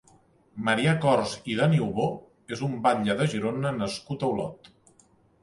Marià 0.69 0.93
Cors 1.03 1.35
i 1.55 1.57
de 1.59 1.67
Niubò 1.73 2.07
és 2.57 2.65
un 2.69 2.75
batlle 2.87 3.19
de 3.21 3.29
Girona 3.35 3.75
nascut 3.83 4.27
a 4.29 4.33
Olot. 4.35 4.73